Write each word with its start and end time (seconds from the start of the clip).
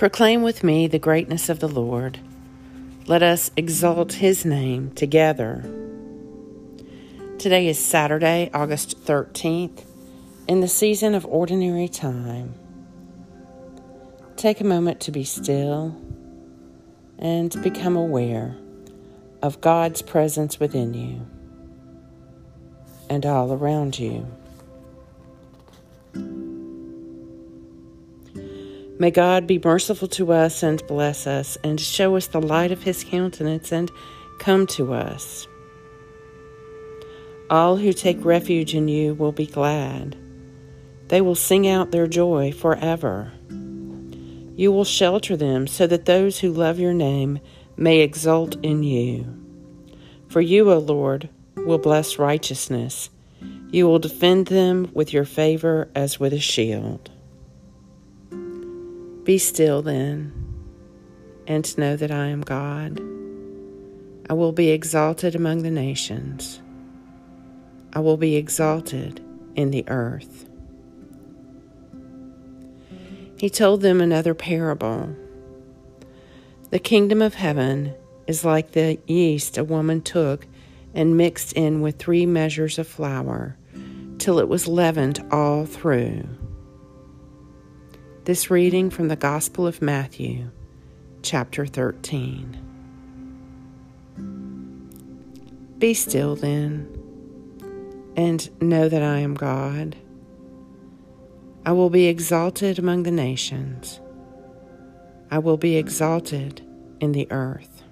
Proclaim 0.00 0.40
with 0.40 0.64
me 0.64 0.86
the 0.86 0.98
greatness 0.98 1.50
of 1.50 1.60
the 1.60 1.68
Lord. 1.68 2.20
Let 3.04 3.22
us 3.22 3.50
exalt 3.54 4.14
his 4.14 4.46
name 4.46 4.92
together. 4.92 5.62
Today 7.38 7.68
is 7.68 7.78
Saturday, 7.78 8.48
August 8.54 8.98
13th, 9.04 9.84
in 10.48 10.62
the 10.62 10.68
season 10.68 11.14
of 11.14 11.26
ordinary 11.26 11.86
time. 11.86 12.54
Take 14.36 14.62
a 14.62 14.64
moment 14.64 15.00
to 15.00 15.12
be 15.12 15.22
still 15.22 15.94
and 17.18 17.62
become 17.62 17.94
aware 17.94 18.56
of 19.42 19.60
God's 19.60 20.00
presence 20.00 20.58
within 20.58 20.94
you 20.94 21.26
and 23.10 23.26
all 23.26 23.52
around 23.52 23.98
you. 23.98 24.26
May 29.00 29.10
God 29.10 29.46
be 29.46 29.58
merciful 29.58 30.08
to 30.08 30.30
us 30.30 30.62
and 30.62 30.86
bless 30.86 31.26
us 31.26 31.56
and 31.64 31.80
show 31.80 32.16
us 32.16 32.26
the 32.26 32.42
light 32.42 32.70
of 32.70 32.82
his 32.82 33.02
countenance 33.02 33.72
and 33.72 33.90
come 34.38 34.66
to 34.66 34.92
us. 34.92 35.48
All 37.48 37.78
who 37.78 37.94
take 37.94 38.22
refuge 38.22 38.74
in 38.74 38.88
you 38.88 39.14
will 39.14 39.32
be 39.32 39.46
glad. 39.46 40.18
They 41.08 41.22
will 41.22 41.34
sing 41.34 41.66
out 41.66 41.92
their 41.92 42.06
joy 42.06 42.52
forever. 42.52 43.32
You 44.54 44.70
will 44.70 44.84
shelter 44.84 45.34
them 45.34 45.66
so 45.66 45.86
that 45.86 46.04
those 46.04 46.40
who 46.40 46.52
love 46.52 46.78
your 46.78 46.92
name 46.92 47.40
may 47.78 48.00
exult 48.00 48.62
in 48.62 48.82
you. 48.82 49.24
For 50.28 50.42
you, 50.42 50.70
O 50.70 50.76
Lord, 50.76 51.30
will 51.56 51.78
bless 51.78 52.18
righteousness. 52.18 53.08
You 53.70 53.86
will 53.86 53.98
defend 53.98 54.48
them 54.48 54.90
with 54.92 55.14
your 55.14 55.24
favor 55.24 55.88
as 55.94 56.20
with 56.20 56.34
a 56.34 56.38
shield. 56.38 57.10
Be 59.30 59.38
still 59.38 59.80
then, 59.80 60.32
and 61.46 61.78
know 61.78 61.94
that 61.94 62.10
I 62.10 62.26
am 62.26 62.40
God. 62.40 63.00
I 64.28 64.32
will 64.32 64.50
be 64.50 64.70
exalted 64.70 65.36
among 65.36 65.62
the 65.62 65.70
nations. 65.70 66.60
I 67.92 68.00
will 68.00 68.16
be 68.16 68.34
exalted 68.34 69.24
in 69.54 69.70
the 69.70 69.84
earth. 69.86 70.48
He 73.38 73.48
told 73.48 73.82
them 73.82 74.00
another 74.00 74.34
parable. 74.34 75.14
The 76.70 76.80
kingdom 76.80 77.22
of 77.22 77.34
heaven 77.34 77.94
is 78.26 78.44
like 78.44 78.72
the 78.72 78.98
yeast 79.06 79.56
a 79.56 79.62
woman 79.62 80.00
took 80.02 80.44
and 80.92 81.16
mixed 81.16 81.52
in 81.52 81.82
with 81.82 82.00
three 82.00 82.26
measures 82.26 82.80
of 82.80 82.88
flour 82.88 83.56
till 84.18 84.40
it 84.40 84.48
was 84.48 84.66
leavened 84.66 85.24
all 85.30 85.66
through. 85.66 86.24
This 88.30 88.48
reading 88.48 88.90
from 88.90 89.08
the 89.08 89.16
Gospel 89.16 89.66
of 89.66 89.82
Matthew, 89.82 90.52
chapter 91.20 91.66
13. 91.66 92.56
Be 95.78 95.94
still 95.94 96.36
then, 96.36 96.86
and 98.14 98.48
know 98.62 98.88
that 98.88 99.02
I 99.02 99.18
am 99.18 99.34
God. 99.34 99.96
I 101.66 101.72
will 101.72 101.90
be 101.90 102.06
exalted 102.06 102.78
among 102.78 103.02
the 103.02 103.10
nations. 103.10 103.98
I 105.32 105.40
will 105.40 105.56
be 105.56 105.76
exalted 105.76 106.64
in 107.00 107.10
the 107.10 107.26
earth. 107.32 107.82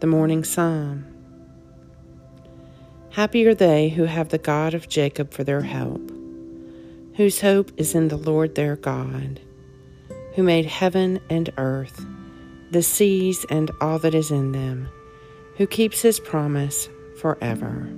The 0.00 0.06
Morning 0.06 0.44
Psalm. 0.44 1.06
Happy 3.12 3.46
are 3.46 3.54
they 3.54 3.88
who 3.88 4.04
have 4.04 4.28
the 4.28 4.36
God 4.36 4.74
of 4.74 4.90
Jacob 4.90 5.32
for 5.32 5.44
their 5.44 5.62
help 5.62 6.12
whose 7.14 7.40
hope 7.40 7.70
is 7.76 7.94
in 7.94 8.08
the 8.08 8.16
Lord 8.16 8.54
their 8.54 8.76
God, 8.76 9.40
who 10.34 10.42
made 10.42 10.66
heaven 10.66 11.20
and 11.28 11.52
earth, 11.58 12.04
the 12.70 12.82
seas 12.82 13.44
and 13.50 13.70
all 13.80 13.98
that 13.98 14.14
is 14.14 14.30
in 14.30 14.52
them, 14.52 14.88
who 15.56 15.66
keeps 15.66 16.00
his 16.00 16.18
promise 16.18 16.88
forever, 17.20 17.88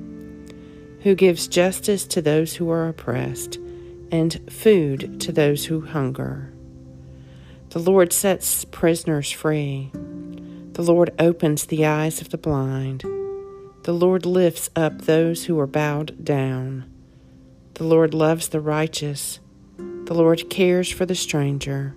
who 1.03 1.15
gives 1.15 1.47
justice 1.47 2.05
to 2.07 2.21
those 2.21 2.55
who 2.55 2.71
are 2.71 2.89
oppressed, 2.89 3.59
and 4.11 4.41
food 4.51 5.21
to 5.21 5.33
those 5.33 5.65
who 5.67 5.81
hunger. 5.81 6.53
The 7.71 7.79
Lord 7.79 8.13
sets 8.13 8.65
prisoners 8.67 9.31
free. 9.31 9.91
The 10.73 10.83
Lord 10.83 11.13
opens 11.19 11.67
the 11.67 11.87
eyes 11.87 12.21
of 12.21 12.31
the 12.31 12.39
blind. 12.39 13.03
The 13.83 13.93
Lord 13.93 14.27
lifts 14.27 14.71
up 14.75 15.03
those 15.03 15.45
who 15.45 15.59
are 15.59 15.67
bowed 15.67 16.25
down. 16.25 16.85
The 17.75 17.85
Lord 17.85 18.15
loves 18.15 18.49
the 18.49 18.61
righteous. 18.61 19.41
The 19.77 20.15
Lord 20.15 20.49
cares 20.49 20.91
for 20.91 21.07
the 21.07 21.15
stranger. 21.15 21.97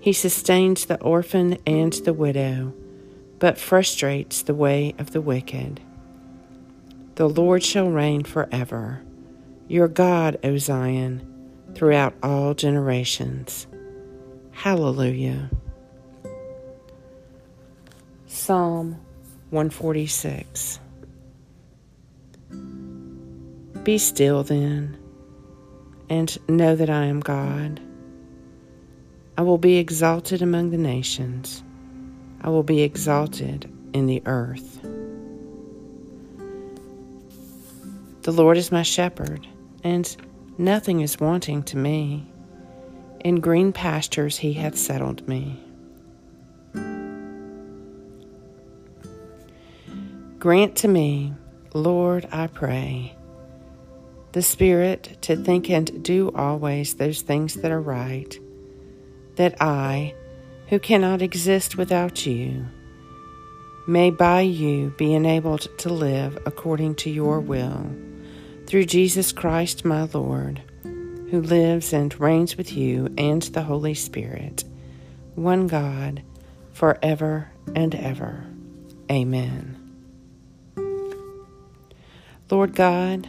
He 0.00 0.12
sustains 0.12 0.86
the 0.86 1.00
orphan 1.00 1.58
and 1.66 1.92
the 1.92 2.12
widow, 2.12 2.72
but 3.38 3.58
frustrates 3.58 4.42
the 4.42 4.54
way 4.54 4.94
of 4.98 5.12
the 5.12 5.20
wicked. 5.20 5.80
The 7.16 7.28
Lord 7.28 7.62
shall 7.62 7.90
reign 7.90 8.24
forever. 8.24 9.02
Your 9.68 9.88
God, 9.88 10.38
O 10.42 10.56
Zion, 10.56 11.26
throughout 11.74 12.14
all 12.22 12.54
generations. 12.54 13.66
Hallelujah. 14.52 15.50
Psalm 18.26 19.00
146. 19.50 20.80
Be 23.84 23.98
still 23.98 24.42
then, 24.42 24.96
and 26.08 26.38
know 26.48 26.74
that 26.74 26.88
I 26.88 27.04
am 27.04 27.20
God. 27.20 27.80
I 29.36 29.42
will 29.42 29.58
be 29.58 29.76
exalted 29.76 30.40
among 30.40 30.70
the 30.70 30.78
nations, 30.78 31.62
I 32.40 32.48
will 32.48 32.62
be 32.62 32.80
exalted 32.80 33.70
in 33.92 34.06
the 34.06 34.22
earth. 34.24 34.80
The 38.22 38.32
Lord 38.32 38.56
is 38.56 38.72
my 38.72 38.82
shepherd, 38.82 39.46
and 39.82 40.16
nothing 40.56 41.02
is 41.02 41.20
wanting 41.20 41.62
to 41.64 41.76
me. 41.76 42.26
In 43.22 43.40
green 43.40 43.70
pastures 43.70 44.38
he 44.38 44.54
hath 44.54 44.78
settled 44.78 45.28
me. 45.28 45.62
Grant 50.38 50.74
to 50.76 50.88
me, 50.88 51.34
Lord, 51.74 52.26
I 52.32 52.46
pray 52.46 53.14
the 54.34 54.42
Spirit 54.42 55.16
to 55.20 55.36
think 55.36 55.70
and 55.70 56.02
do 56.02 56.32
always 56.34 56.94
those 56.94 57.22
things 57.22 57.54
that 57.54 57.70
are 57.70 57.80
right, 57.80 58.36
that 59.36 59.54
I, 59.62 60.12
who 60.66 60.80
cannot 60.80 61.22
exist 61.22 61.76
without 61.76 62.26
you, 62.26 62.66
may 63.86 64.10
by 64.10 64.40
you 64.40 64.92
be 64.98 65.14
enabled 65.14 65.68
to 65.78 65.88
live 65.88 66.36
according 66.46 66.96
to 66.96 67.10
your 67.10 67.38
will, 67.38 67.88
through 68.66 68.86
Jesus 68.86 69.30
Christ 69.30 69.84
my 69.84 70.08
Lord, 70.12 70.60
who 70.82 71.40
lives 71.40 71.92
and 71.92 72.18
reigns 72.18 72.56
with 72.56 72.72
you 72.72 73.14
and 73.16 73.40
the 73.42 73.62
Holy 73.62 73.94
Spirit, 73.94 74.64
one 75.36 75.68
God, 75.68 76.24
forever 76.72 77.52
and 77.76 77.94
ever. 77.94 78.44
Amen. 79.08 79.80
Lord 82.50 82.74
God, 82.74 83.28